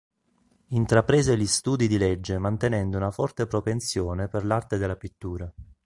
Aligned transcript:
Intraprese 0.69 1.37
gli 1.37 1.45
studi 1.45 1.87
di 1.87 1.99
legge 1.99 2.39
mantenendo 2.39 2.97
una 2.97 3.11
forte 3.11 3.45
propensione 3.45 4.29
per 4.29 4.45
l'arte 4.47 4.79
della 4.79 4.95
pittura. 4.95 5.53